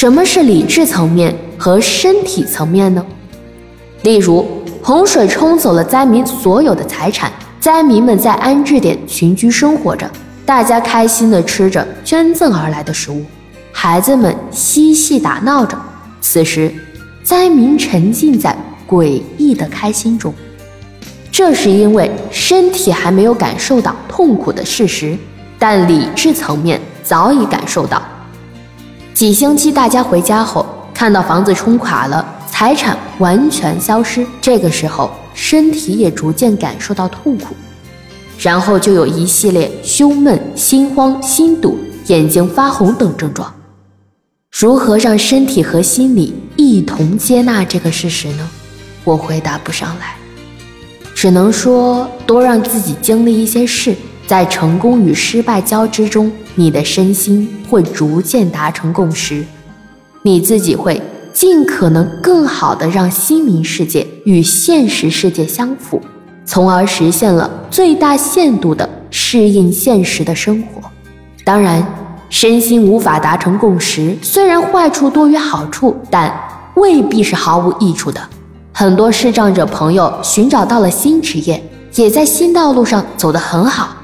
[0.00, 3.04] 什么是理智层面和身体层面呢？
[4.00, 4.46] 例如，
[4.82, 7.30] 洪水冲走了灾民所有的财产，
[7.60, 10.10] 灾民们在安置点群居生活着，
[10.46, 13.22] 大家开心地吃着捐赠而来的食物，
[13.72, 15.78] 孩子们嬉戏打闹着。
[16.22, 16.72] 此时，
[17.22, 18.56] 灾民沉浸在
[18.88, 20.32] 诡异的开心中，
[21.30, 25.14] 这是因为身体还没有感受到痛苦的事实，
[25.58, 28.00] 但理智层面早已感受到。
[29.20, 30.64] 几星期，大家回家后，
[30.94, 34.26] 看到房子冲垮了，财产完全消失。
[34.40, 37.54] 这个时候，身体也逐渐感受到痛苦，
[38.38, 43.54] 然后就有一系列胸闷、心慌、心堵、眼睛发红等症状。
[44.50, 48.50] 如何让身体和心理一同接纳这个事实呢？
[49.04, 50.16] 我回答不上来，
[51.14, 53.94] 只能说多让自己经历一些事。
[54.30, 59.44] 在成功与失败交织中，你的身心会逐渐达成共识，
[60.22, 66.00] 你自己会尽可能更好的让心灵世界与现实世界相符，
[66.44, 70.88] 从而实现了最大限度的适应现实的生活。
[71.42, 71.84] 当然，
[72.28, 76.32] 身心无法达成共识，虽然坏处多于好处，但
[76.76, 78.20] 未必是毫无益处的。
[78.72, 81.60] 很多视障者朋友寻找到了新职业，
[81.96, 83.96] 也在新道路上走得很好。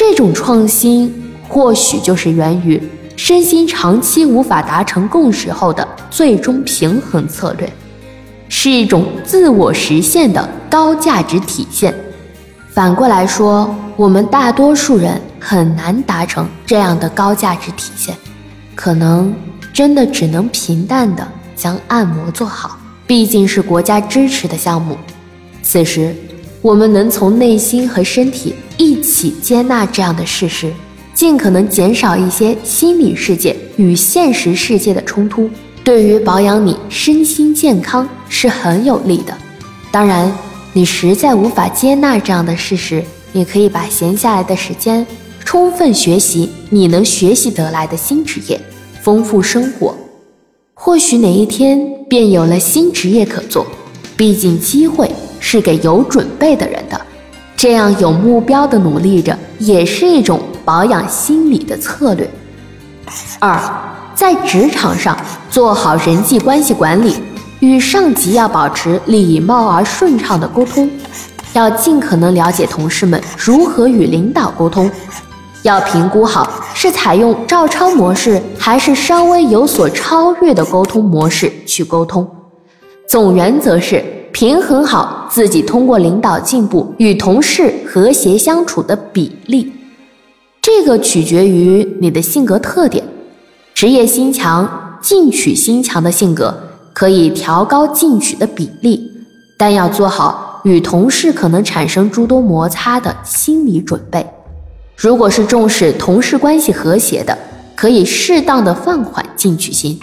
[0.00, 1.14] 这种创新
[1.46, 2.82] 或许就是源于
[3.18, 7.70] 身心长期无法达成共识后的最终平衡策略，
[8.48, 11.94] 是一种自我实现的高价值体现。
[12.70, 18.16] 反过来说，我们大多数人很难达成这样的高价值体现，
[18.74, 19.34] 可能
[19.70, 24.96] 真的只能平淡的将按摩做好，毕竟是国家支持的项目。
[25.62, 26.16] 此时。
[26.62, 30.70] 我们能从内心和身体一起接纳这样的事实，
[31.14, 35.48] 尽可能减少一些心理世界与现实世界的冲突，
[35.82, 39.34] 对于保养你身心健康是很有利的。
[39.90, 40.30] 当然，
[40.74, 45.06] 你实在无法接纳这样的事实，你可以把闲下来的时间
[45.42, 48.60] 充分学习你能学习得来的新职业，
[49.02, 49.96] 丰富生活。
[50.74, 53.66] 或许哪一天便有了新职业可做，
[54.14, 55.10] 毕竟机会。
[55.40, 57.00] 是给有准备的人的，
[57.56, 62.30] 这样有目标的努力着，也是一种保养心理的策略。
[63.40, 63.58] 二，
[64.14, 65.16] 在职场上
[65.50, 67.16] 做好人际关系管理，
[67.58, 70.88] 与上级要保持礼貌而顺畅的沟通，
[71.54, 74.88] 要尽可能了解同事们如何与领导沟通，
[75.62, 82.28] 要评估好是采用照抄模式，还是稍微有所超越的沟通模式去沟通。
[83.08, 84.19] 总原则是。
[84.32, 89.72] 平衡好自己通过领导进步与同事和谐相处的比例，
[90.62, 93.04] 这个取决于你的性格特点。
[93.74, 96.54] 职业心强、进取心强的性格
[96.92, 99.10] 可以调高进取的比例，
[99.56, 104.24] 但要做好与同事可能产生诸多摩擦的心理准备。
[104.96, 107.36] 如果是重视同事关系和谐的，
[107.74, 109.98] 可以适当的放缓进取心，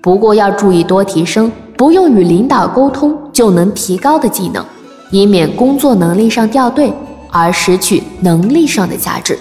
[0.00, 1.50] 不过要注意多提升。
[1.82, 4.64] 不用与领导沟通就能提高的技能，
[5.10, 6.92] 以免工作能力上掉队
[7.28, 9.36] 而失去能力上的价值。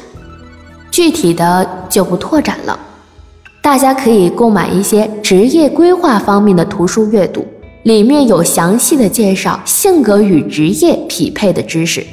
[0.89, 2.79] 具体的就不拓展了，
[3.61, 7.45] 大家可以购买一些职业规划方面的图书阅读，
[7.83, 12.03] 里面有详细的介绍性格与职业匹配的知识。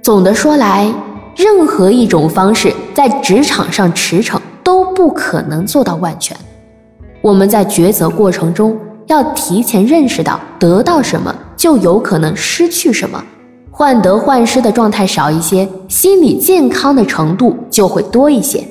[0.00, 0.90] 总的说来，
[1.36, 6.34] 任何一种方式在职场上驰骋都不可能做到万全。
[7.20, 8.74] 我们在抉择过程中。
[9.08, 13.22] 要提前认识到，得到什么就有可能失去什么，
[13.70, 18.62] 患得患失的状态少一些，心理健康的程度就会多一些。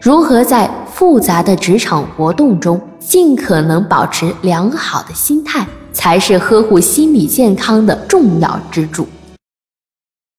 [0.00, 9.06] 如何在复杂的职场活动中尽可能保持良好的心态，才是呵护心理健康的重要支柱。